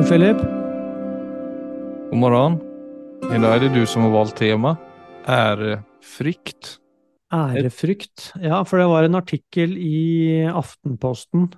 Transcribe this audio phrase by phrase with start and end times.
[0.00, 0.36] morgen, Philip.
[2.10, 2.54] God morgen.
[3.30, 4.76] I dag er det du som har valgt tema.
[5.28, 6.78] Ærefrykt.
[7.32, 8.32] Ærefrykt.
[8.40, 11.50] Ja, for det var en artikkel i Aftenposten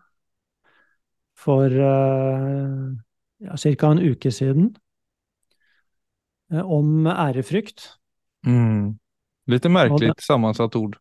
[1.38, 2.90] for uh,
[3.42, 3.90] ja, ca.
[3.90, 4.74] en uke siden
[6.52, 7.98] uh, om ærefrykt.
[8.46, 8.98] Mm.
[9.46, 10.98] Litt merkelig sammensatt ord.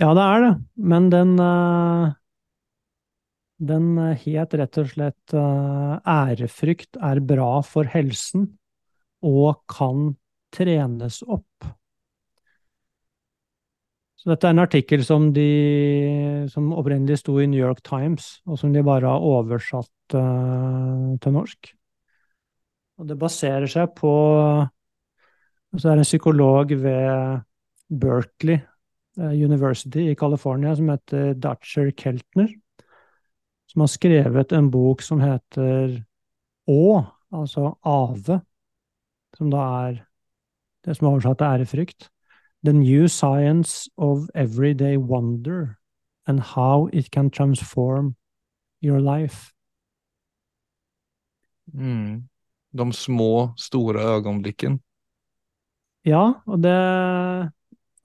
[0.00, 0.54] Ja, det er det.
[0.76, 2.12] Men den uh,
[3.58, 8.46] den het rett og slett Ærefrykt er bra for helsen
[9.26, 10.12] og kan
[10.54, 11.66] trenes opp.
[14.18, 15.48] Så dette er en artikkel som, de,
[16.50, 21.36] som opprinnelig sto i New York Times, og som de bare har oversatt uh, til
[21.36, 21.70] norsk.
[22.98, 24.10] Og det baserer seg på
[25.78, 27.44] Så er det en psykolog ved
[27.88, 28.58] Berkeley
[29.18, 32.50] University i California som heter Dutcher Keltner
[33.68, 35.98] som har skrevet en bok som heter
[36.68, 36.84] Å,
[37.32, 38.40] altså Ave,
[39.36, 39.98] som da er
[40.84, 42.08] det som er oversatt til ærefrykt.
[42.64, 45.78] The New Science of Everyday Wonder
[46.26, 48.16] and How It Can Transform
[48.82, 49.52] Your Life.
[51.72, 52.28] Mm.
[52.72, 54.78] De små, store øyeblikkene.
[56.04, 57.52] Ja, og det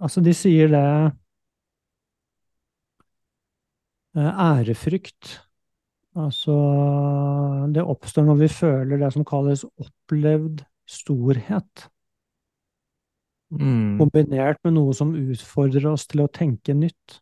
[0.03, 1.14] Altså, de sier det
[4.17, 5.39] Ærefrykt
[6.14, 6.53] Altså,
[7.73, 11.88] det oppstår når vi føler det som kalles opplevd storhet.
[13.53, 13.97] Mm.
[14.02, 17.19] Kombinert med noe som utfordrer oss til å tenke nytt.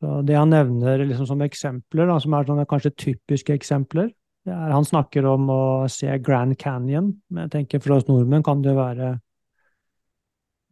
[0.00, 4.08] Så det han nevner liksom som eksempler, da, som er sånne kanskje typiske eksempler,
[4.48, 7.12] det er Han snakker om å se Grand Canyon.
[7.28, 9.18] Men jeg tenker for oss nordmenn kan det være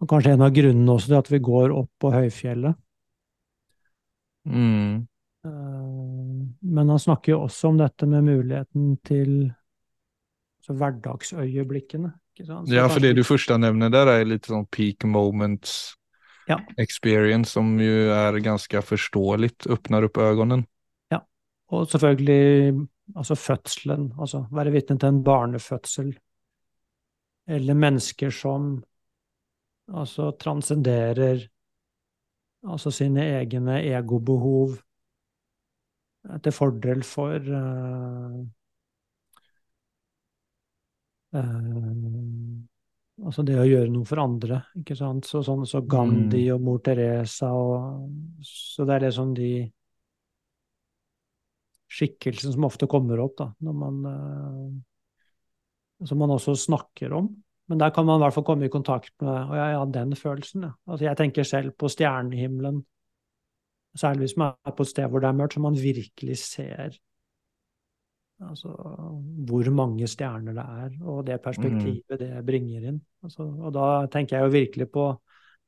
[0.09, 2.79] kanskje en av grunnene også til at vi går opp på høyfjellet.
[4.49, 5.05] Mm.
[6.61, 9.53] Men han snakker jo også om dette med muligheten til
[10.69, 12.13] hverdagsøyeblikkene.
[12.67, 15.95] ja, for det du først nevner der, er litt sånn peak moments
[16.49, 16.59] ja.
[16.77, 19.55] experience, som jo er ganske forståelig.
[19.73, 20.63] Åpner opp øynene.
[21.13, 21.23] Ja,
[21.73, 24.13] og selvfølgelig altså fødselen.
[24.21, 26.13] Altså være vitne til en barnefødsel.
[27.49, 28.75] Eller mennesker som
[29.89, 31.47] altså transcenderer
[32.69, 34.77] altså sine egne egobehov
[36.45, 38.41] til fordel for uh,
[41.37, 42.65] uh,
[43.19, 45.27] Altså det å gjøre noe for andre, ikke sant.
[45.27, 46.53] Så, sånn, så Gandhi mm.
[46.55, 49.49] og mor Teresa og Så det er liksom de
[51.91, 54.69] skikkelsene som ofte kommer opp, da, når man uh,
[56.07, 57.33] Som man også snakker om.
[57.69, 60.15] Men der kan man i hvert fall komme i kontakt med og ja, ja, den
[60.17, 60.69] følelsen.
[60.69, 60.73] Ja.
[60.87, 62.85] Altså jeg tenker selv på stjernehimmelen
[63.99, 66.99] Særlig hvis man er på et sted hvor det er mørkt, så man virkelig ser
[68.41, 68.69] altså,
[69.49, 72.21] hvor mange stjerner det er, og det perspektivet mm.
[72.21, 73.01] det bringer inn.
[73.25, 75.11] Altså, og da tenker jeg jo virkelig på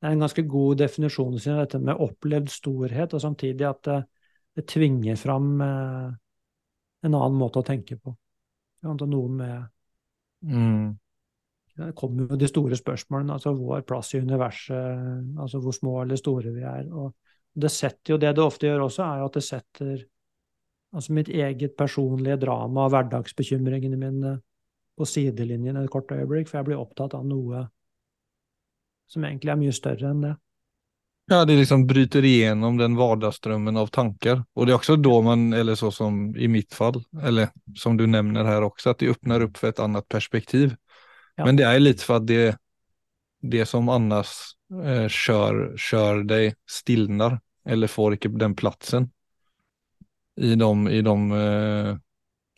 [0.01, 3.99] Det er en ganske god definisjon sin, dette med opplevd storhet, og samtidig at det,
[4.57, 6.07] det tvinger fram eh,
[7.05, 8.15] en annen måte å tenke på.
[8.87, 9.67] Noe med
[10.41, 10.87] mm.
[11.81, 16.17] Det kommer jo de store spørsmålene, altså vår plass i universet, altså hvor små eller
[16.17, 16.89] store vi er.
[16.89, 17.13] og
[17.55, 20.05] det setter jo det det ofte gjør også, er jo at det setter
[20.91, 24.37] altså mitt eget personlige drama og hverdagsbekymringene mine
[24.99, 27.65] på sidelinjen et kort øyeblikk, for jeg blir opptatt av noe
[29.10, 30.34] som egentlig er mye større enn det.
[31.31, 34.41] Ja, det liksom bryter igjennom den hverdagsdrømmen av tanker.
[34.59, 38.03] Og det er også da man, eller så som i mitt fall, eller som du
[38.10, 40.75] nevner her også, at det åpner opp for et annet perspektiv.
[41.39, 41.47] Ja.
[41.47, 42.56] Men det er litt for at det,
[43.47, 49.11] det som annars eh, kjør, kjør deg, stilner, eller får ikke den plassen
[50.41, 51.91] i de, i de eh,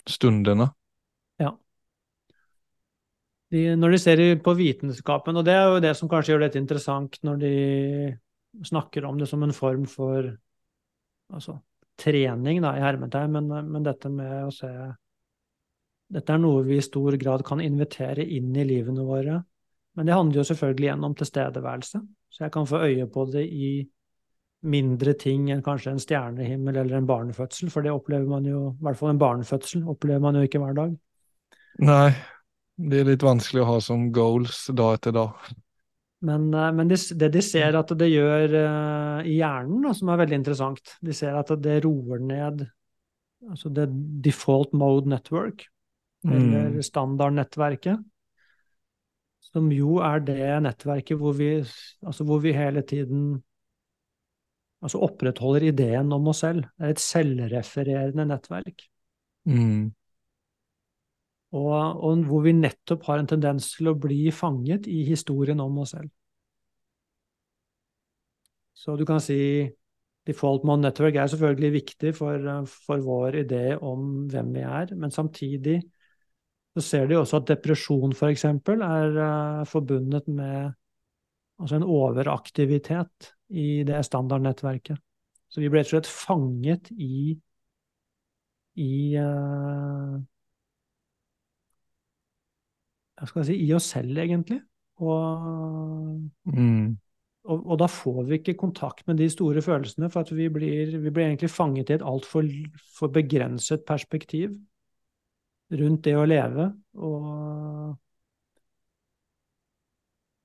[0.08, 0.68] stundene.
[1.42, 1.50] Ja.
[3.52, 6.62] De, når de ser på vitenskapen, og det er jo det som kanskje gjør dette
[6.62, 7.54] interessant når de
[8.68, 10.28] snakker om det som en form for
[11.32, 11.56] altså,
[12.00, 14.72] trening, da, i hermetegn, men, men dette med å se
[16.12, 19.38] Dette er noe vi i stor grad kan invitere inn i livene våre
[19.96, 22.00] men det handler jo selvfølgelig igjen om tilstedeværelse.
[22.32, 23.72] Så jeg kan få øye på det i
[24.62, 28.86] mindre ting enn kanskje en stjernehimmel eller en barnefødsel, for det opplever man jo, i
[28.86, 30.94] hvert fall en barnefødsel, opplever man jo ikke hver dag.
[31.82, 32.12] Nei,
[32.78, 35.50] det er litt vanskelig å ha som goals dag etter dag.
[36.22, 40.12] Men, eh, men det, det de ser at det gjør uh, i hjernen, da, som
[40.12, 42.64] er veldig interessant, de ser at det roer ned
[43.50, 43.88] altså det
[44.22, 45.64] default mode network,
[46.22, 46.32] mm.
[46.32, 47.98] eller standardnettverket
[49.42, 51.56] som jo er det nettverket hvor vi,
[52.06, 53.42] altså hvor vi hele tiden
[54.82, 56.64] altså opprettholder ideen om oss selv.
[56.78, 58.86] Det er et selvrefererende nettverk.
[59.46, 59.92] Mm.
[61.52, 65.82] Og, og hvor vi nettopp har en tendens til å bli fanget i historien om
[65.84, 66.10] oss selv.
[68.72, 69.38] Så du kan si
[70.26, 72.46] default mode network er selvfølgelig viktig for,
[72.86, 75.80] for vår idé om hvem vi er, men samtidig
[76.72, 78.46] så ser de også at depresjon f.eks.
[78.48, 80.72] er uh, forbundet med
[81.60, 84.98] altså en overaktivitet i det standardnettverket.
[85.52, 87.36] Så vi ble rett og slett fanget i
[88.80, 90.16] i uh,
[93.20, 94.62] hva skal jeg si, i oss selv, egentlig.
[95.04, 96.86] Og, mm.
[97.44, 100.96] og, og, da får vi ikke kontakt med de store følelsene, for at vi blir,
[100.96, 102.48] vi blir egentlig fanget i et altfor
[102.96, 104.56] for begrenset perspektiv
[105.80, 106.68] rundt det å leve.
[107.00, 107.92] Og,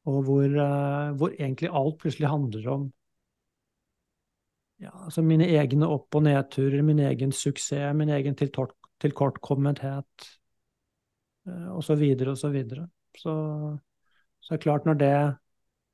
[0.08, 2.88] og hvor, uh, hvor, egentlig alt plutselig handler om
[4.78, 10.28] ja, altså mine egne opp- og nedturer, min egen suksess, min egen tilkortkommenthet
[11.74, 12.04] osv.
[12.30, 12.36] osv.
[12.36, 12.88] Så, videre.
[13.18, 15.14] så er det klart, når det,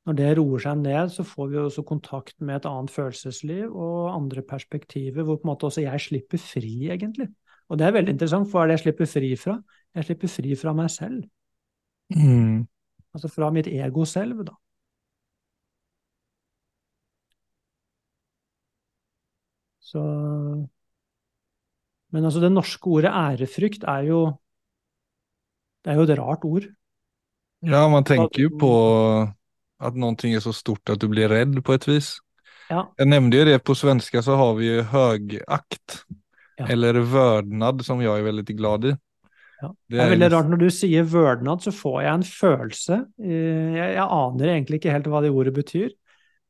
[0.05, 4.11] når det roer seg ned, så får vi også kontakt med et annet følelsesliv og
[4.11, 7.29] andre perspektiver, hvor på en måte også jeg slipper fri, egentlig.
[7.73, 9.55] Og det er veldig interessant, for hva er det jeg slipper fri fra?
[9.97, 11.23] Jeg slipper fri fra meg selv.
[12.13, 12.67] Mm.
[13.17, 14.53] Altså fra mitt ego selv, da.
[19.81, 20.01] Så
[22.13, 24.19] Men altså, det norske ordet ærefrykt er jo
[25.83, 26.67] Det er jo et rart ord.
[27.65, 28.73] Ja, man tenker jo på
[29.83, 32.19] at noe er så stort at du blir redd, på et vis.
[32.69, 32.85] Ja.
[32.99, 36.05] Jeg nevnte jo det på svenska, så har vi jo høgakt.
[36.57, 36.67] Ja.
[36.69, 38.93] Eller vördnad, som jeg er veldig glad i.
[39.63, 39.69] Ja.
[39.89, 42.99] Det, er veldig rart når du sier vørdnad, så får jeg en følelse.
[43.23, 45.91] Eh, jeg, jeg, aner egentlig ikke helt hva det ordet betyr,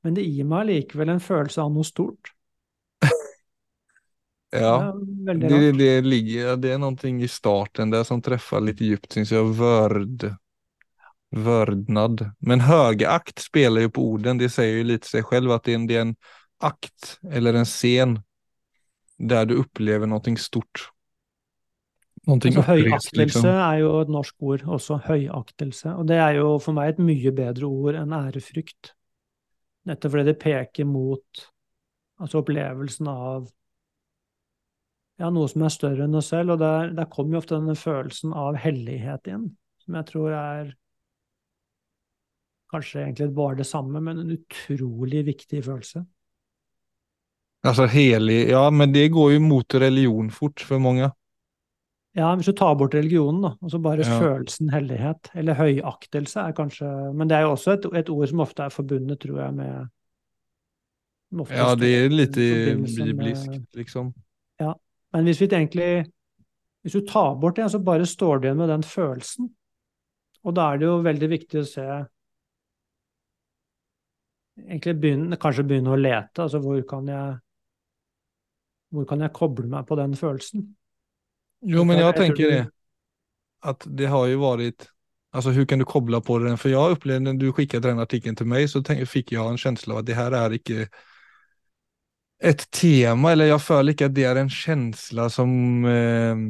[0.03, 2.33] men det gir meg likevel en følelse av noe stort.
[4.51, 9.11] ja, det, det, det, ligger, det er noe i starten der som treffer litt dypt,
[9.13, 9.53] syns jeg.
[9.59, 10.31] Vørd.
[11.33, 12.27] Vördnad.
[12.45, 16.03] Men högakt spiller jo på orden, det sier jo litt seg selv at det er
[16.03, 16.17] en
[16.63, 18.19] akt eller en scen
[19.17, 20.87] der du opplever noe stort.
[22.23, 23.47] Noe altså, høyaktelse liksom.
[23.51, 25.95] er jo et norsk ord også, høyaktelse.
[25.99, 28.93] Og det er jo for meg et mye bedre ord enn ærefrykt.
[29.89, 31.43] Nettopp fordi det peker mot
[32.23, 33.49] altså opplevelsen av
[35.19, 36.55] ja, noe som er større enn oss selv.
[36.55, 39.49] Og der, der kommer jo ofte denne følelsen av hellighet inn,
[39.83, 40.71] som jeg tror er
[42.73, 46.05] kanskje egentlig bare det samme, men en utrolig viktig følelse.
[47.63, 51.07] Altså helig, ja, men det går jo mot religion fort for mange.
[52.13, 54.17] Ja, hvis du tar bort religionen, da, og så bare ja.
[54.21, 58.43] følelsen hellighet, eller høyaktelse, er kanskje Men det er jo også et, et ord som
[58.43, 59.87] ofte er forbundet, tror jeg, med
[61.49, 64.13] Ja, det er litt bibelsk, liksom.
[64.61, 64.75] Ja,
[65.13, 66.05] men hvis vi egentlig
[66.83, 69.49] Hvis du tar bort det, så bare står du igjen med den følelsen.
[70.43, 71.85] Og da er det jo veldig viktig å se
[74.67, 76.43] Egentlig begynne, kanskje begynne å lete.
[76.43, 77.39] Altså hvor kan jeg
[78.93, 80.67] hvor kan jeg koble meg på den følelsen?
[81.65, 82.63] Jo, men jeg tenker det.
[83.63, 84.89] At det har jo vært
[85.33, 86.59] Altså, hvordan kan du koble på den?
[86.61, 89.95] For jeg opplevde, når du skickat den artikkelen til meg, så fikk jeg en følelse
[89.95, 90.83] av at det her er ikke
[92.43, 96.43] et tema, eller jeg føler ikke at det er en følelse som eh,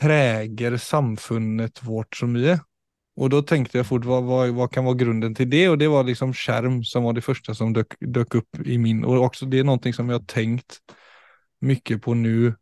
[0.00, 2.56] preger samfunnet vårt så mye.
[3.20, 5.66] Og da tenkte jeg fort, hva, hva, hva, kan være grunnen til det?
[5.68, 9.04] Og det var liksom skjerm som var det første som dukket opp i min.
[9.04, 10.80] Og også det er noe som jeg har tenkt
[11.60, 12.54] mycket på nu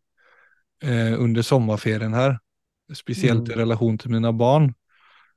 [0.82, 2.38] eh, under sommarferien her,
[2.94, 3.52] Speciellt mm.
[3.52, 4.70] i relation til mine barn.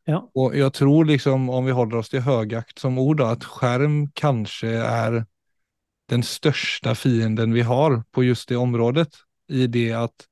[0.07, 0.21] Ja.
[0.35, 4.05] Og jeg tror liksom om vi holder oss til högakt som ord då, at skjerm
[4.15, 5.17] kanskje er
[6.09, 9.19] den største fienden vi har på just det området.
[9.51, 10.27] I det at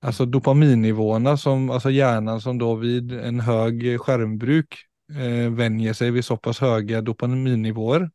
[0.00, 4.78] alltså dopaminnivåerna som, alltså hjärnan som då vid en høy skjermbruk
[5.14, 8.10] eh, vänjer sig vid så pass höga dopaminnivåer,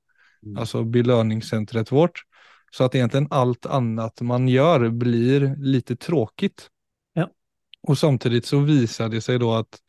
[0.46, 0.58] mm.
[0.58, 2.24] altså belønningssenteret vårt,
[2.76, 6.70] så att egentligen allt annat man gör blir lite tråkigt.
[7.14, 7.30] Ja.
[7.82, 9.80] Och samtidigt så visar det sig då att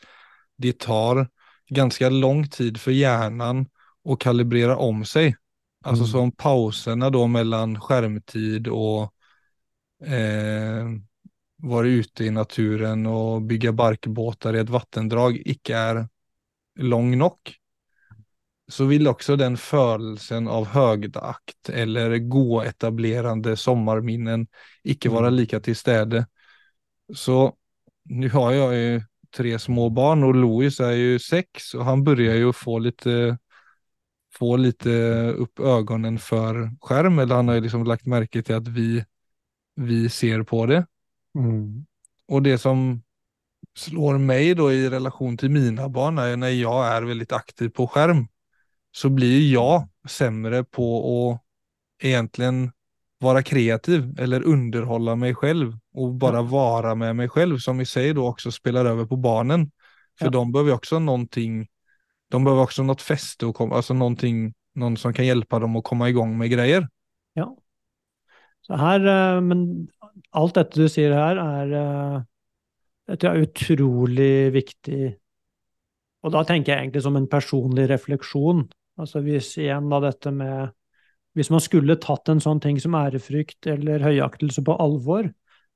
[0.56, 1.28] det tar
[1.68, 3.66] ganska lång tid för hjärnan
[4.08, 5.36] att kalibrera om sig.
[5.84, 6.12] Alltså mm.
[6.12, 9.02] som pauserna då mellan skärmtid och
[10.06, 10.84] eh,
[11.56, 16.08] vara ute i naturen och bygga barkbåtar i ett vattendrag icke är
[16.78, 17.38] lång nog
[18.68, 24.46] så vil også den følelsen av høgdeakt eller gåetablerende sommarminnen
[24.88, 25.36] ikke være mm.
[25.36, 26.24] like til stede.
[27.12, 27.50] Så
[28.08, 29.02] nå har jeg jo
[29.34, 33.04] tre små barn og Louis er jo seks og han begynner jo få litt
[34.34, 38.98] få litt opp øynene for skjerm, eller han har liksom lagt merke til at vi,
[39.78, 40.80] vi ser på det.
[41.38, 41.84] Mm.
[42.34, 42.88] Og det som
[43.78, 47.86] slår meg da i relasjon til mine barn er når jeg er veldig aktiv på
[47.90, 48.24] skärm
[48.96, 50.98] så blir jag sämre på
[51.32, 51.40] att
[52.06, 52.72] egentligen
[53.18, 58.14] vara kreativ eller underhålla mig själv och bara vara med mig själv som i sig
[58.14, 59.70] då också spelar över på barnen.
[60.18, 60.30] För Ja.
[60.30, 61.68] de behöver också någonting,
[62.30, 65.84] de behöver också något fäste och komma, alltså någonting, någon som kan hjälpa dem att
[65.84, 66.88] komma igång med grejer.
[67.32, 67.56] Ja.
[68.60, 69.88] Så her, eh, men
[70.30, 72.22] alt dette du sier her, är, eh,
[73.08, 75.16] är er utrolig viktig.
[76.22, 78.68] Og da tenker jeg egentlig som en personlig refleksjon.
[79.00, 80.72] Altså hvis igjen da dette med
[81.34, 85.26] Hvis man skulle tatt en sånn ting som ærefrykt eller høyaktelse på alvor,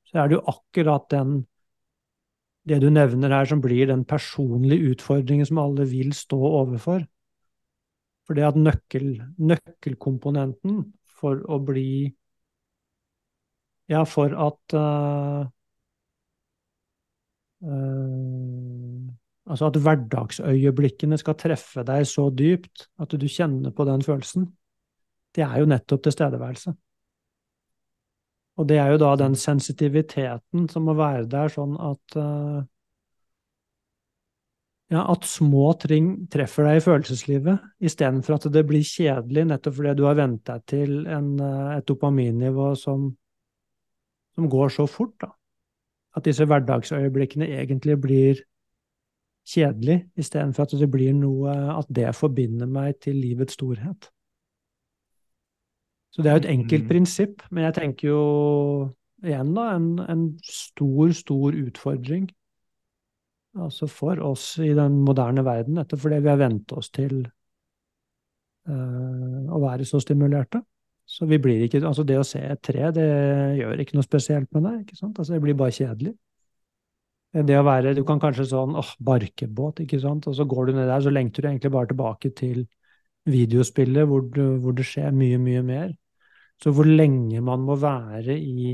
[0.06, 1.40] så er det jo akkurat den
[2.68, 7.02] det du nevner her, som blir den personlige utfordringen som alle vil stå overfor.
[8.28, 9.06] For det at nøkkel,
[9.40, 10.82] nøkkelkomponenten
[11.18, 12.14] for å bli
[13.88, 15.46] Ja, for at uh,
[17.64, 18.67] eh,
[19.48, 24.50] Altså at hverdagsøyeblikkene skal treffe deg så dypt at du kjenner på den følelsen.
[25.34, 26.74] Det er jo nettopp tilstedeværelse.
[28.58, 32.66] Og det er jo da den sensitiviteten som må være der, sånn at eh,
[34.88, 39.94] ja, at små ting treffer deg i følelseslivet, istedenfor at det blir kjedelig nettopp fordi
[39.98, 43.10] du har vent deg til en, eh, et dopaminnivå som,
[44.34, 45.32] som går så fort, da.
[46.16, 48.40] At disse hverdagsøyeblikkene egentlig blir
[49.48, 54.10] kjedelig, istedenfor at det blir noe At det forbinder meg til livets storhet.
[56.12, 56.88] Så det er jo et enkelt Mm.
[56.88, 58.22] prinsipp, men jeg tenker jo
[59.22, 62.28] igjen da, en, en stor, stor utfordring
[63.58, 67.20] altså for oss i den moderne verden, dette fordi vi har vent oss til
[68.68, 70.62] eh, å være så stimulerte.
[71.08, 73.08] Så vi blir ikke, altså det å se et tre, det
[73.58, 75.18] gjør ikke noe spesielt med deg, ikke sant?
[75.18, 76.14] Altså det blir bare kjedelig.
[77.32, 80.26] Det å være, du kan kanskje sånn, åh, barkebåt, ikke sant?
[80.30, 82.62] Og så går du ned der, så lengter du egentlig bare tilbake til
[83.28, 85.92] videospillet hvor, du, hvor det skjer mye, mye mer.
[86.62, 88.72] Så hvor lenge man må være i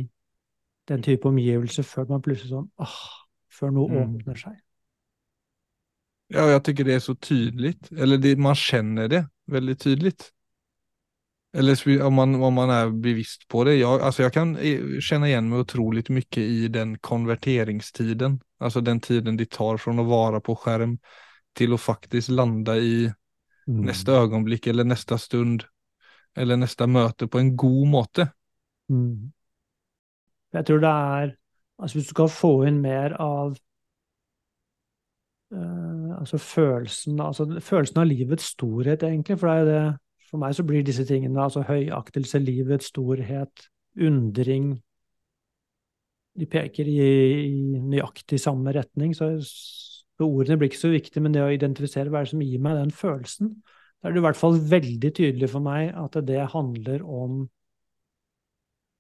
[0.89, 2.99] den type omgivelse før man plutselig sånn, åh,
[3.59, 4.05] før noe Mm.
[4.05, 4.57] åpner seg.
[6.33, 7.75] Ja, og jeg syns det er så tydelig.
[7.97, 10.31] eller det, man kjenner det veldig tydligt.
[11.55, 13.75] Eller om man, om man är bevisst på det.
[13.75, 18.41] Jag, alltså jag kan eh, känna igen mig otroligt mycket i den konverteringstiden.
[18.59, 20.99] Alltså den tiden det tar från att vara på skärm
[21.53, 23.13] till att faktiskt landa i
[23.67, 23.81] Mm.
[23.85, 25.65] nästa ögonblick eller nästa stund
[26.37, 28.29] eller nästa möte på en god måte.
[28.91, 29.33] Mm.
[30.53, 31.37] Jeg tror det
[31.79, 33.57] Altså hvis du skal få inn mer av
[35.55, 39.99] uh, altså følelsen, altså følelsen av livets storhet, egentlig, for det er jo det
[40.35, 43.69] For meg så blir disse tingene, altså høyaktelse, livets storhet,
[44.03, 44.73] undring
[46.35, 47.05] De peker i,
[47.47, 52.11] i nøyaktig samme retning, så, så ordene blir ikke så viktige, men det å identifisere
[52.11, 53.53] hva er det som gir meg den følelsen,
[54.03, 57.45] da er det i hvert fall veldig tydelig for meg at det handler om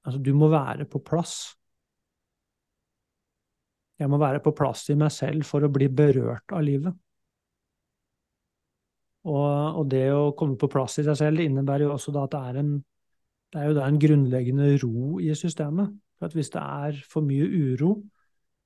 [0.04, 1.56] Altså, du må være på plass.
[3.98, 6.92] Jeg må være på plass i meg selv for å bli berørt av livet.
[9.24, 12.34] Og, og det å komme på plass i seg selv innebærer jo også da at
[12.34, 12.74] det er en
[13.54, 15.92] det er jo da en grunnleggende ro i systemet.
[16.18, 17.92] For at hvis det er for mye uro,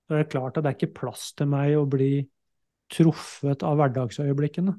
[0.08, 2.22] så er det klart at det er ikke plass til meg å bli
[2.88, 4.72] truffet av hverdagsøyeblikkene.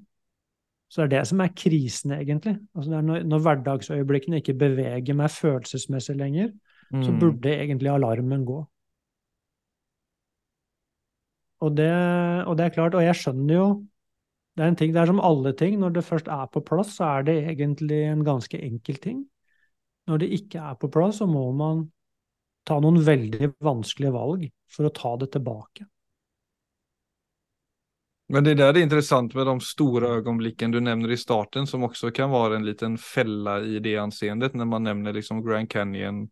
[0.89, 2.55] Så det er det som er krisen, egentlig.
[2.73, 6.49] Altså når, når hverdagsøyeblikkene ikke beveger meg følelsesmessig lenger,
[6.89, 7.19] så Mm.
[7.21, 8.63] burde egentlig alarmen gå.
[11.61, 11.91] Og det,
[12.47, 13.67] og det er klart, og jeg skjønner jo
[14.59, 16.97] Det er en ting, det er som alle ting, når det først er på plass,
[16.97, 19.21] så er det egentlig en ganske enkel ting.
[20.11, 21.85] Når det ikke er på plass, så må man
[22.67, 25.87] ta noen veldig vanskelige valg for å ta det tilbake.
[28.29, 32.11] Men det där er interessant med de store øyeblikkene du nevner i starten som også
[32.11, 36.27] kan være en liten felle i det anseendet når man nevner liksom Grand Canyon,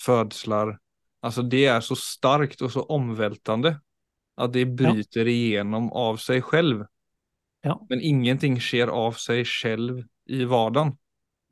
[0.00, 0.78] fødsler
[1.20, 3.74] Alltså det er så starkt og så omveltende
[4.40, 6.86] at det bryter igjennom av seg själv.
[7.66, 7.76] Ja.
[7.90, 10.94] Men ingenting skjer av seg selv i hverdagen.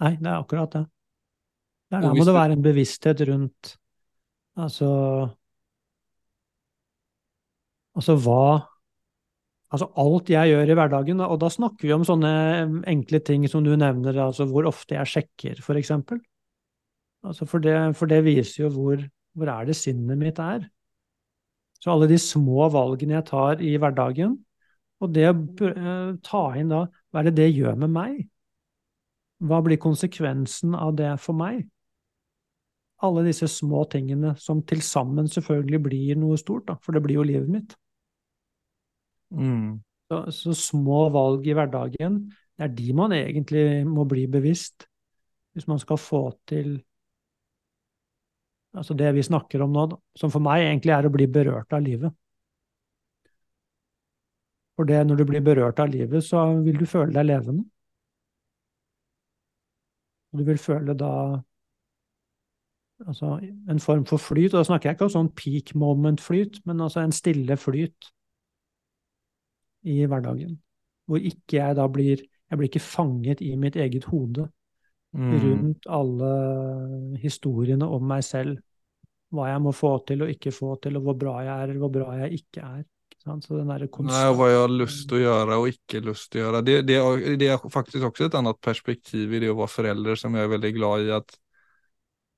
[0.02, 0.86] Nei, det er akkurat det.
[1.92, 3.70] Der, der må det være en bevissthet rundt
[4.60, 4.88] Altså
[7.96, 8.42] Altså hva
[9.68, 12.30] Altså alt jeg gjør i hverdagen, og da snakker vi om sånne
[12.88, 16.22] enkle ting som du nevner, altså hvor ofte jeg sjekker, for eksempel.
[17.20, 19.02] Altså for, det, for det viser jo hvor,
[19.36, 20.64] hvor er det sinnet mitt er.
[21.84, 24.38] Så alle de små valgene jeg tar i hverdagen,
[24.98, 25.34] og det å
[25.70, 28.22] eh, ta inn da, hva er det det gjør med meg?
[29.46, 31.62] Hva blir konsekvensen av det for meg?
[33.06, 37.20] Alle disse små tingene som til sammen selvfølgelig blir noe stort, da, for det blir
[37.20, 37.76] jo livet mitt.
[39.30, 39.78] Mm.
[40.10, 42.22] Så, så små valg i hverdagen,
[42.58, 44.88] det er de man egentlig må bli bevisst
[45.54, 46.78] hvis man skal få til
[48.78, 51.72] altså det vi snakker om nå, da, som for meg egentlig er å bli berørt
[51.74, 52.14] av livet.
[54.78, 57.64] For det, når du blir berørt av livet, så vil du føle deg levende.
[60.30, 61.12] Og du vil føle da
[63.06, 64.52] altså en form for flyt.
[64.52, 68.12] Og da snakker jeg ikke om sånn peak moment-flyt, men altså en stille flyt
[69.88, 70.58] i hverdagen.
[71.08, 74.46] Hvor ikke jeg da blir Jeg blir ikke fanget i mitt eget hode
[75.12, 75.32] Mm.
[75.40, 78.58] rundt alle historiene om meg selv.
[79.32, 81.78] Hva jeg må få til og ikke få til, og hvor bra jeg er eller
[81.78, 82.84] hvor bra jeg ikke er.
[83.24, 83.44] Sant?
[83.44, 86.44] Så den derre Nei, konstant- hva jeg har å gjøre og ikke lyst til å
[86.46, 86.62] gjøre.
[86.64, 86.98] Det, det,
[87.40, 90.52] det er faktisk også et annet perspektiv i det å være forelder som jeg er
[90.54, 91.10] veldig glad i.
[91.16, 91.36] at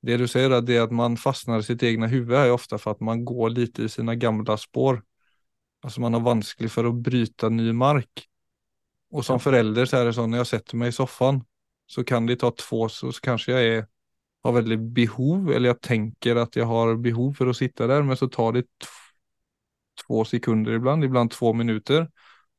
[0.02, 2.96] Det du sier, at det at man fastnar i sitt egne huvud, jo ofte for
[2.96, 5.02] at man går litt i sine gamle spår.
[5.84, 8.26] Altså man har vanskelig for å bryte ny mark.
[9.12, 9.44] Og som Ja.
[9.44, 11.42] forelder så er det sånn, når jeg setter meg i sofaen,
[11.90, 13.86] så kan det ta två, så, så kanskje jeg er,
[14.44, 18.16] har veldig behov, eller jeg tenker at jeg har behov for å sitte der, men
[18.16, 18.66] så tar det
[20.06, 22.08] två sekunder ibland, ibland två minuter,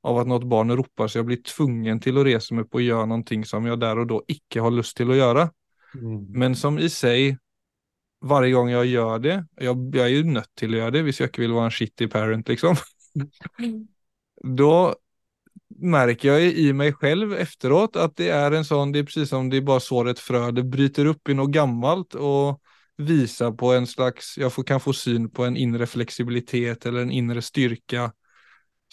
[0.04, 2.86] av at något barn ropar så jeg blir tvungen til å rese meg på å
[2.86, 5.50] gjøre noe som jeg der og da ikke har lyst til å gjøre.
[5.94, 6.18] Mm.
[6.42, 7.38] Men som i seg,
[8.22, 11.22] varje gang jeg gjør det, jeg, jeg er jo nødt til å gjøre det hvis
[11.22, 12.82] jeg ikke vil være en shitty parent, liksom.
[14.62, 14.94] da
[15.82, 19.50] märker jag i mig själv efteråt att det är en sån, det är precis som
[19.50, 22.62] det bara sår ett frö, det bryter upp i något gammalt och
[23.02, 27.12] visar på en slags, jag får, kan få syn på en inre fleksibilitet eller en
[27.12, 28.12] inre styrka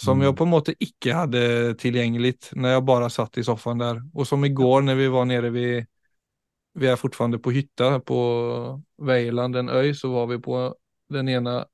[0.01, 0.25] som Mm.
[0.25, 4.03] jag på en måte ikke hadde tilgjengelig når jeg bare satt i soffan der.
[4.15, 5.87] Og som i går når vi var nere ved
[6.79, 8.19] vi er fortfarande på hytta på
[9.03, 10.75] Vejland, en øy, så var vi på
[11.11, 11.65] den ene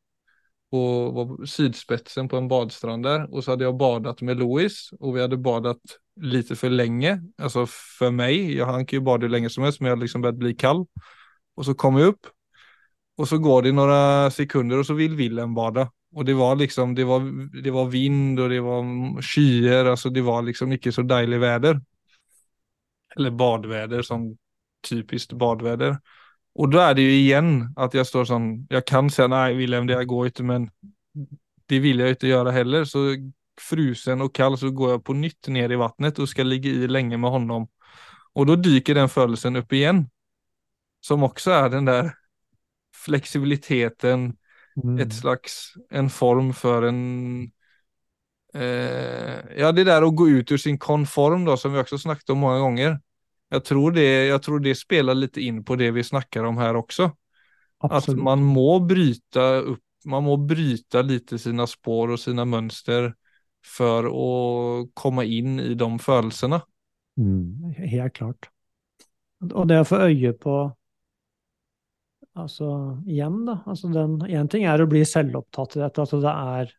[0.71, 3.27] på var sydspetsen på en badstrand der.
[3.33, 7.19] Og så hadde jeg badet med Louis og vi hadde badet litt for lenge.
[7.39, 10.07] Altså for meg, jeg, han kan jo bade lenge länge som helst men jeg hadde
[10.07, 10.87] liksom börjat bli kall.
[11.55, 12.27] Och så kom jag upp
[13.17, 15.91] och så går det några sekunder och så vill Willem bada.
[16.15, 17.21] Och det var liksom, det var,
[17.63, 21.81] det var vind och det var skyer, alltså det var liksom ikke så deilig väder.
[23.17, 24.37] Eller badväder som
[24.89, 25.99] typiskt badväder.
[26.55, 29.87] Och då är det ju igen att jag står sån, jag kan säga nej Wilhelm
[29.87, 30.71] det går inte men
[31.67, 32.85] det vill jag inte göra heller.
[32.85, 32.99] Så
[33.61, 36.89] frusen och kall så går jag på nytt ner i vattnet och ska ligga i
[36.89, 37.69] länge med honom.
[38.33, 40.09] Och då dyker den födelsen upp igen.
[41.05, 42.15] Som också är den där
[43.05, 44.37] flexibiliteten,
[44.85, 44.99] Mm.
[44.99, 47.43] ett slags, en form för en
[48.55, 52.31] eh, ja det där att gå ut ur sin konform då som vi också snackat
[52.31, 53.01] om många gånger.
[53.49, 56.77] Jag tror det, jag tror det spelar lite in på det vi snackar om här
[56.77, 57.05] också.
[57.79, 58.23] Att Absolutt.
[58.23, 63.15] man må bryta upp, man må bryta lite sina spår och sina mönster
[63.67, 66.61] för att komma in i de følelsene.
[67.19, 68.51] Mm, helt klart.
[69.55, 70.73] Og det å få øye på
[72.35, 72.69] Altså,
[73.07, 73.61] igjen, da.
[73.71, 76.03] Altså den Én ting er å bli selvopptatt i dette.
[76.03, 76.73] Altså, det er,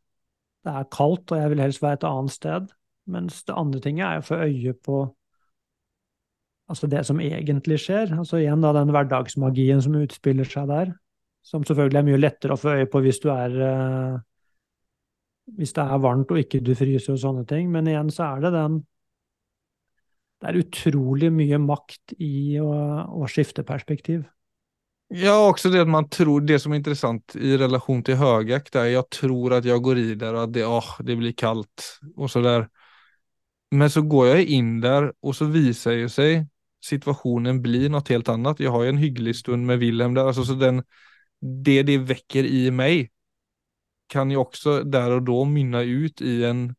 [0.67, 2.73] det er kaldt, og jeg vil helst være et annet sted.
[3.15, 5.05] Mens det andre tinget er å få øye på
[6.71, 8.13] altså det som egentlig skjer.
[8.17, 10.93] Altså igjen da den hverdagsmagien som utspiller seg der.
[11.45, 14.15] Som selvfølgelig er mye lettere å få øye på hvis du er eh,
[15.55, 17.69] Hvis det er varmt og ikke du fryser og sånne ting.
[17.71, 18.79] Men igjen så er det den
[20.41, 22.71] Det er utrolig mye makt i å,
[23.21, 24.25] å skifte perspektiv.
[25.07, 28.85] Ja, också det att man tror, det som är intressant i relation till högakt är
[28.85, 32.31] jag tror att jag går i där och att det, oh, det blir kallt och
[32.31, 32.69] sådär.
[33.71, 36.47] Men så går jag in där och så visar ju sig
[36.85, 38.59] situationen blir något helt annat.
[38.59, 40.83] Jag har ju en hygglig stund med Wilhelm där, alltså så den,
[41.65, 43.11] det det väcker i mig
[44.07, 46.75] kan ju också där och då mynna ut i en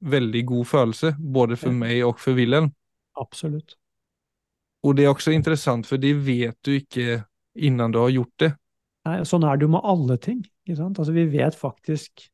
[0.00, 1.72] väldigt god følelse, både för Ja.
[1.72, 2.70] mig och för Wilhelm.
[3.12, 3.76] Absolut.
[4.82, 8.50] Och det är också intressant för det vet du ikke innan du har gjort det.
[9.08, 10.42] Nei, sånn er det jo med alle ting.
[10.70, 12.28] Altså, vi vet faktisk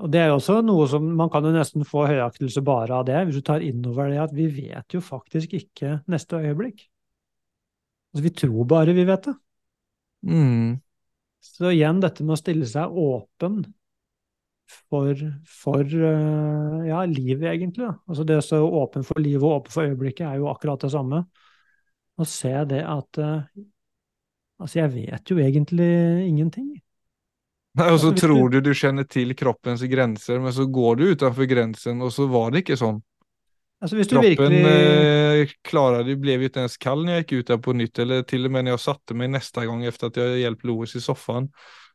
[0.00, 3.08] Og det er jo også noe som Man kan jo nesten få høyaktelse bare av
[3.08, 6.84] det, hvis du tar inn over det at vi vet jo faktisk ikke neste øyeblikk.
[8.12, 9.34] Altså, vi tror bare vi vet det.
[10.28, 10.78] Mm.
[11.40, 13.62] Så igjen dette med å stille seg åpen
[14.90, 17.86] for, for eh, ja, livet, egentlig.
[17.86, 17.94] Da.
[18.08, 20.92] Altså det å stå åpen for livet og åpen for øyeblikket er jo akkurat det
[20.94, 21.24] samme.
[22.20, 23.64] Å se det at eh,
[24.60, 25.90] Altså, jeg vet jo egentlig
[26.28, 26.80] ingenting.
[27.78, 31.04] Nei, og så altså, tror du- du kjenner til kroppens grenser, men så går du
[31.14, 33.02] utenfor grensen, og så var det ikke sånn.
[33.80, 37.32] Altså, hvis du Kroppen virkelig eh, klarade, blev ju inte ens kall när jag gick
[37.32, 40.06] ut där på nytt, eller till och med när jag satte mig nästa gång efter
[40.06, 41.48] att jag hjälpt Louis i soffan,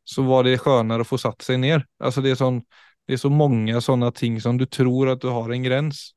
[0.03, 1.85] så var det skönare att få satt sig ner.
[1.99, 2.61] Alltså det är sån,
[3.07, 6.11] Det är så många sådana ting som du tror att du har en gräns.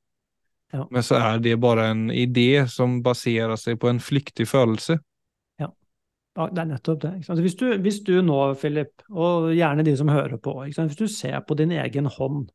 [0.72, 0.88] Ja.
[0.90, 4.98] Men så är det bara en idé som baserar sig på en flyktig følelse.
[6.36, 7.14] Ja, det er nettopp det.
[7.40, 11.40] Hvis, du, hvis, du, nå, Philip, og gjerne de som hører på, hvis du ser
[11.46, 12.48] på din egen hånd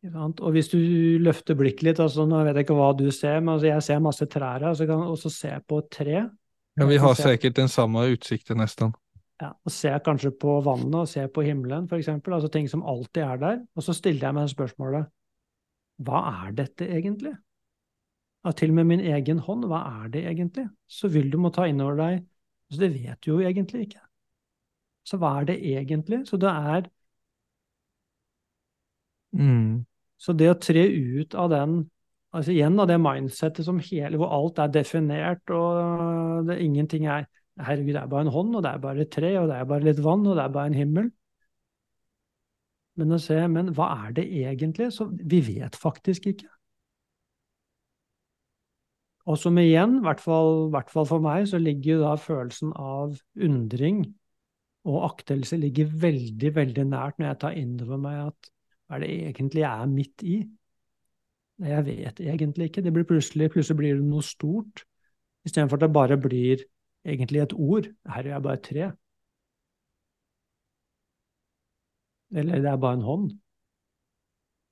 [0.00, 0.78] Og hvis du
[1.20, 3.98] løfter blikket litt, altså nå vet jeg ikke hva du ser, men altså jeg ser
[4.00, 6.14] masse trær her, så ser jeg på et tre.
[6.80, 8.94] Ja, vi har sikkert den samme utsikten nesten.
[9.40, 12.08] Ja, og ser kanskje på vannet og ser på himmelen, f.eks.
[12.16, 13.60] Altså ting som alltid er der.
[13.76, 15.08] Og så stiller jeg meg spørsmålet
[16.00, 17.34] hva er dette egentlig?
[18.44, 20.66] Ja, til og med min egen hånd, hva er det egentlig?
[20.88, 22.22] Så vil du må ta inn over deg
[22.70, 24.00] altså Det vet du jo egentlig ikke.
[25.04, 26.20] Så hva er det egentlig?
[26.28, 26.86] Så det er
[29.34, 29.84] mm.
[30.20, 31.80] Så det å tre ut av den
[32.30, 37.26] altså igjen av det mindsettet som hele, hvor alt er definert, og det, ingenting er
[37.60, 39.66] Herregud, det er bare en hånd, og det er bare et tre, og det er
[39.68, 41.10] bare litt vann, og det er bare en himmel.
[42.96, 44.86] Men å se, men hva er det egentlig?
[44.94, 46.48] Så vi vet faktisk ikke.
[49.30, 54.02] Og som igjen, i hvert hvert fall for meg, så ligger da følelsen av undring
[54.88, 58.50] og aktelse ligger veldig, veldig nært når jeg tar inn over meg at
[58.88, 60.38] hva er det egentlig jeg er midt i?
[61.60, 62.82] Jeg vet egentlig ikke.
[62.82, 64.84] Det blir plutselig, plutselig blir det noe stort,
[65.44, 66.64] istedenfor at det bare blir
[67.04, 67.90] egentlig et ord.
[68.08, 68.90] Her er jeg bare tre.
[72.32, 73.30] Eller det er bare en hånd.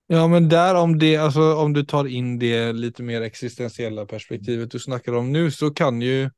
[0.09, 4.73] Ja, men der om, det, alltså, om du tar inn det litt mer eksistensielle perspektivet
[4.73, 6.31] du snakker om nå, så kan jo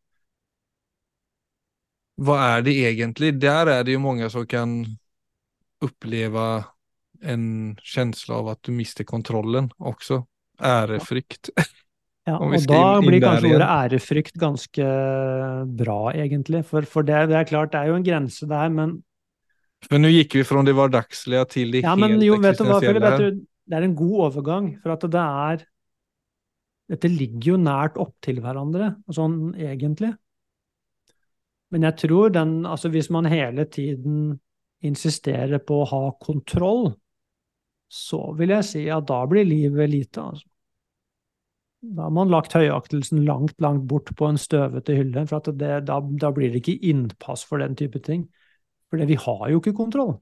[2.20, 3.30] Hva er det egentlig?
[3.40, 4.82] Der er det jo mange som kan
[5.80, 6.64] oppleve
[7.24, 10.18] en känsla av at du mister kontrollen også.
[10.60, 11.48] Ærefrykt.
[12.28, 14.88] Ja, og da blir kanskje ordet ærefrykt ganske
[15.80, 16.60] bra, egentlig.
[16.68, 18.98] For, for det, det, er klart, det er jo en grense der, men
[19.88, 22.66] Men nå gikk vi fra det hverdagslige til det ja, helt men jo, vet du
[22.68, 25.68] hva, Philip, vet du, Det er en god overgang, for at det er
[26.90, 30.10] Dette ligger jo nært opptil hverandre, sånn egentlig.
[31.70, 34.40] Men jeg tror den Altså, hvis man hele tiden
[34.82, 36.94] insisterer på å ha kontroll,
[37.90, 40.22] så vil jeg si at da blir livet lite.
[40.22, 40.46] Altså.
[41.80, 45.98] Da har man lagt høyaktelsen langt, langt bort på en støvete hylle, for det, da,
[46.00, 48.26] da, blir det ikke innpass for den type ting.
[48.90, 50.18] For vi har jo ikke kontroll.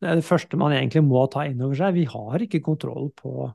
[0.00, 1.96] Det er det første man egentlig må ta inn over seg.
[1.96, 3.48] Vi har ikke kontroll på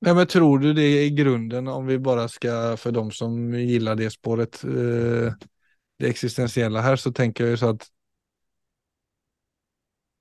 [0.00, 3.98] ja, men Tror du det i grunnen, om vi bare skal, for dem som liker
[4.00, 5.34] det sporet, eh,
[6.00, 7.84] det eksistensielle her, så tenker jeg jo så at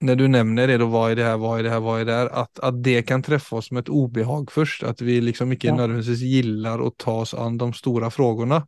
[0.03, 2.05] når du nevner det, da, hva er det her, hva er det her, hva er
[2.07, 4.85] det her, at, at det kan treffe oss med et obehag først.
[4.87, 5.75] At vi liksom ikke ja.
[5.75, 8.61] nødvendigvis gillar å ta oss an de store frågorna.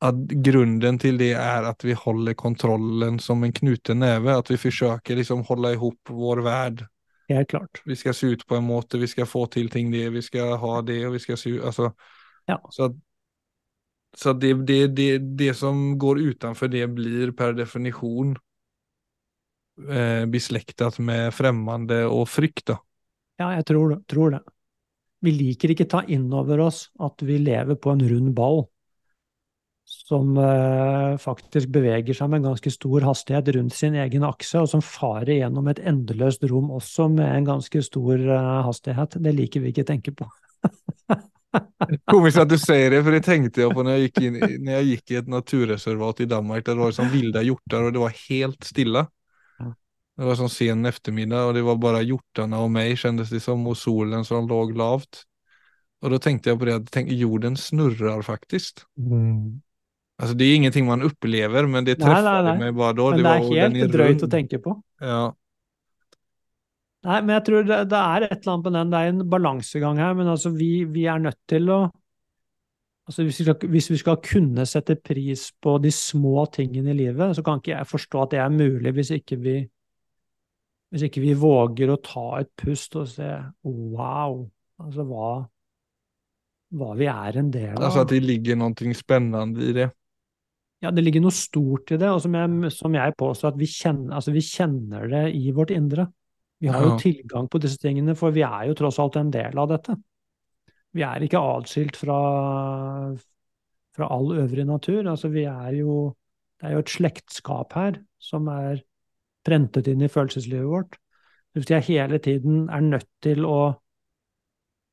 [0.00, 0.08] Ja.
[0.08, 4.56] Att grunden till det är att vi håller kontrollen som en knuten näve, att vi
[4.56, 6.86] försöker liksom hålla ihop vår värld.
[7.28, 7.82] Helt klart.
[7.84, 10.56] Vi skal se ut på en måte, vi skal få til ting det, vi skal
[10.58, 11.92] ha det og vi skal se ut, altså,
[12.46, 12.60] Ja.
[12.70, 13.00] Så
[14.16, 18.32] så det, det, det, det som går utenfor det blir per definisjon
[19.88, 22.66] eh, beslektet med fremmede og frykt.
[22.72, 22.80] da.
[23.38, 24.40] Ja, jeg tror, tror det.
[25.20, 28.64] Vi liker ikke ta inn over oss at vi lever på en rund ball
[30.10, 34.70] som eh, faktisk beveger seg med en ganske stor hastighet rundt sin egen akse, og
[34.72, 39.18] som farer gjennom et endeløst rom også med en ganske stor eh, hastighet.
[39.22, 40.26] Det liker vi ikke tenke på.
[42.10, 44.76] Komisk at du sier det, for det tenkte jeg på når jeg gikk, inn, når
[44.76, 46.66] jeg gikk i et naturreservat i Danmark.
[46.66, 49.06] Der det var sånn ville hjorter, og det var helt stille.
[50.20, 53.62] Det var sånn sen eftermiddag og det var bare hjortene og meg, kjentes det som,
[53.70, 55.24] og solen som lå lavt.
[56.04, 58.84] Og da tenkte jeg på det at jorden snurrer faktisk.
[59.00, 59.60] Mm.
[60.20, 63.06] Altså, det er ingenting man opplever, men det treffer meg bare da.
[63.08, 64.74] Men det, det er helt drøyt å tenke på.
[65.00, 65.22] Ja.
[67.08, 68.92] Nei, men jeg tror det, det, er et eller annet på den.
[68.92, 71.80] Det er en balansegang her, men altså vi, vi er nødt til å
[73.10, 76.98] Altså hvis vi, skal, hvis vi, skal, kunne sette pris på de små tingene i
[77.00, 79.54] livet, så kan ikke jeg forstå at det er mulig hvis ikke vi
[80.90, 83.28] hvis ikke vi våger å ta et pust og se
[83.66, 84.40] wow,
[84.82, 85.32] altså hva,
[86.78, 87.84] hva vi er en del av.
[87.88, 89.88] Altså at det ligger noe spennende i det?
[90.80, 93.68] Ja, det ligger noe stort i det, og som jeg, som jeg påstår at vi
[93.68, 96.06] kjenner, altså vi kjenner det i vårt indre.
[96.60, 99.60] Vi har jo tilgang på disse tingene, for vi er jo tross alt en del
[99.60, 99.96] av dette.
[100.96, 102.16] Vi er ikke atskilt fra,
[103.96, 105.04] fra all øvrig natur.
[105.08, 106.14] Altså, vi er jo
[106.60, 108.82] Det er jo et slektskap her som er
[109.48, 110.98] prentet inn i følelseslivet vårt.
[111.56, 113.80] Hvis jeg hele tiden er nødt til å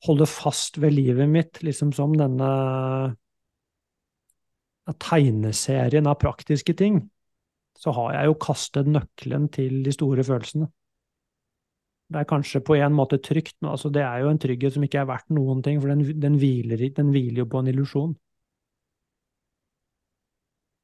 [0.07, 2.47] holde fast ved livet mitt, liksom som denne
[4.95, 7.01] tegneserien av praktiske ting,
[7.77, 10.69] så har jeg jo kastet nøkkelen til de store følelsene.
[12.07, 14.85] Det er kanskje på en måte trygt, men altså det er jo en trygghet som
[14.85, 18.15] ikke er verdt noen ting, for den, den, hviler, den hviler, jo på en illusjon.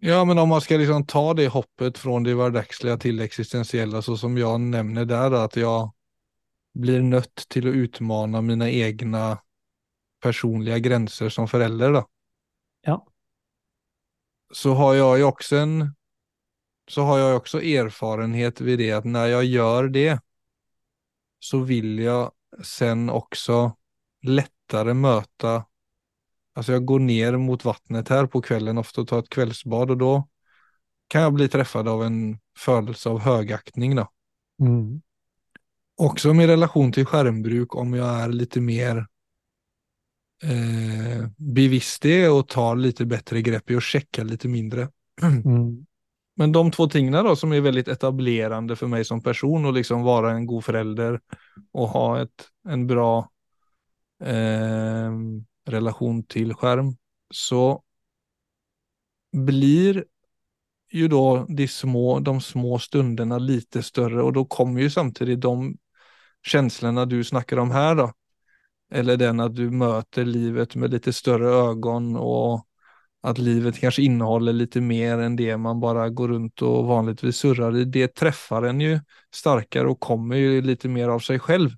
[0.04, 4.02] Ja, men om man skal liksom ta det hoppet fra det hverdagslige til det eksistensielle,
[4.04, 5.94] så som jeg nevner der, at jeg
[6.76, 9.24] blir nødt til å utmane mine egne
[10.24, 12.04] personlige grenser som forelder, da.
[14.54, 15.76] Så har jeg ju også en
[16.88, 20.20] så har jag också erfarenhet ved det at når jeg gjør det,
[21.40, 23.70] så vil jeg sen også
[24.28, 25.64] lettere møte
[26.54, 29.98] Alltså jeg går ned mot vattnet her på kvelden ofte og tar et kveldsbad, og
[29.98, 30.12] da
[31.10, 32.20] kan jeg bli träffad av en
[32.54, 33.96] følelse av högaktning.
[33.96, 34.06] Då.
[34.62, 35.02] Mm.
[35.98, 39.02] Også med relasjon til skjermbruk, om jeg er litt mer
[40.44, 44.92] eh, bevisst det og tar litt bedre grep i å sjekke litt mindre.
[45.24, 45.86] Mm.
[46.36, 50.02] Men de två tingene da, som er veldig etablerende for meg som person, å liksom
[50.02, 51.20] være en god forelder
[51.78, 53.10] og ha et, en bra
[54.26, 55.20] eh,
[55.70, 56.90] relasjon til skjerm,
[57.30, 57.68] så
[59.34, 60.02] blir
[60.94, 65.54] jo da de små, de små stundene litt større, og da kommer jo samtidig de
[66.44, 68.10] känslorna du snakker om her, da.
[68.94, 72.62] Eller den at du møter livet med litt større øyne og
[73.24, 77.80] at livet kanskje inneholder litt mer enn det man bare går rundt og vanligvis surrer
[77.80, 77.86] i.
[77.88, 78.98] Det treffer en jo
[79.34, 81.72] sterkere og kommer jo litt mer av seg selv.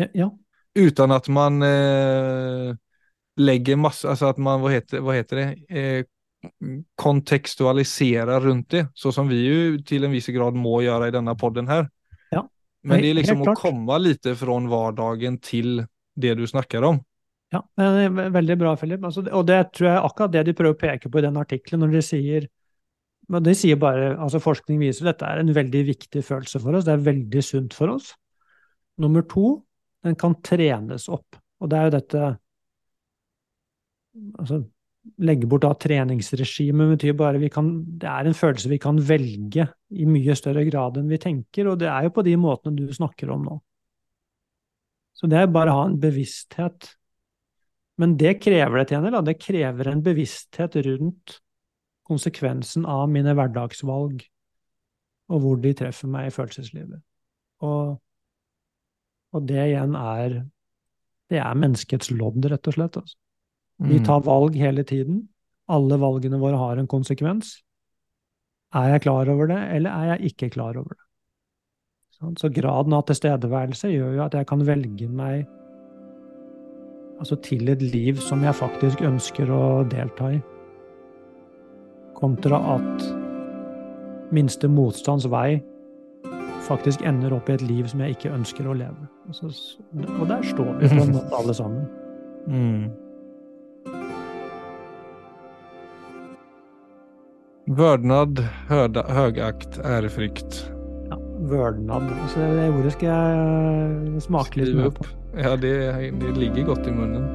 [0.00, 0.10] Ja.
[0.12, 0.28] ja.
[0.76, 2.72] Uten at man eh,
[3.40, 6.04] legger masse, altså at man, hva heter, hva heter det, eh,
[7.00, 11.36] kontekstualiserer rundt det, så som vi jo til en viss grad må gjøre i denne
[11.38, 11.86] podden her.
[12.34, 12.44] Ja.
[12.84, 17.00] Men det er liksom å komme litt fra hverdagen til det du snakker om.
[17.52, 19.04] Ja, veldig bra, Philip.
[19.04, 21.84] Altså, og det tror jeg akkurat det de prøver å peke på i den artikkelen,
[21.84, 22.50] når de sier
[23.32, 26.84] de sier bare, altså Forskning viser at dette er en veldig viktig følelse for oss,
[26.84, 28.10] det er veldig sunt for oss.
[29.00, 29.62] Nummer to,
[30.04, 31.38] den kan trenes opp.
[31.62, 32.22] Og det er jo dette
[34.42, 34.62] altså,
[35.18, 39.64] Legge bort da treningsregimet betyr bare vi kan, det er en følelse vi kan velge
[39.90, 42.92] i mye større grad enn vi tenker, og det er jo på de måtene du
[42.94, 43.56] snakker om nå.
[45.16, 46.90] Så det er bare å ha en bevissthet
[48.00, 49.24] men det krever det, til en del, da.
[49.26, 51.38] Det krever en bevissthet rundt
[52.08, 54.24] konsekvensen av mine hverdagsvalg,
[55.32, 57.02] og hvor de treffer meg i følelseslivet.
[57.62, 57.92] Og,
[59.32, 60.42] og det igjen er
[61.32, 62.96] Det er menneskets lodd, rett og slett.
[62.98, 63.16] Altså.
[63.80, 64.04] Vi mm.
[64.04, 65.22] tar valg hele tiden.
[65.72, 67.54] Alle valgene våre har en konsekvens.
[68.76, 71.01] Er jeg klar over det, eller er jeg ikke klar over det?
[72.38, 75.48] Så graden av tilstedeværelse gjør jo at jeg kan velge meg
[77.22, 80.40] Altså til et liv som jeg faktisk ønsker å delta i.
[82.18, 83.04] Kontra at
[84.34, 85.60] minste motstands vei
[86.66, 89.06] faktisk ender opp i et liv som jeg ikke ønsker å leve.
[89.28, 89.52] Altså,
[90.18, 91.86] og der står vi på en måte alle sammen.
[92.50, 92.90] Mm.
[97.78, 100.64] Vørdnad, høgakt, ærefrykt.
[101.42, 102.02] Ja, vørdnad.
[102.22, 105.06] Altså, det ordet skal jeg smake litt mer på.
[105.36, 105.72] Ja, det,
[106.20, 107.28] det, ligger godt i munnen.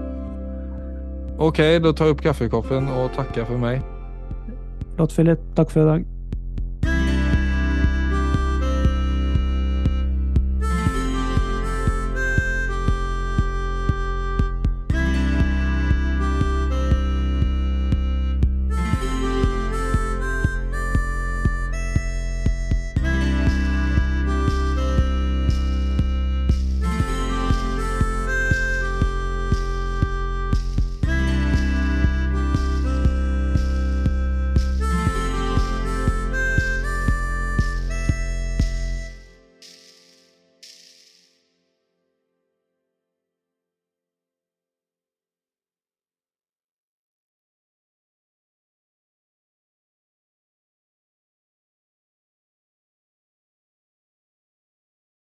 [1.38, 3.82] Ok, da tar jeg opp kaffekoppen og takker for meg.
[4.96, 5.41] Flott, Philip.
[5.56, 6.16] Takk for i dag.